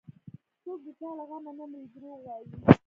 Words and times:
څوك 0.63 0.79
د 0.85 0.87
چا 0.99 1.09
له 1.17 1.23
غمه 1.29 1.51
نه 1.57 1.65
مري 1.71 1.87
دروغ 1.93 2.19
وايي 2.25 2.47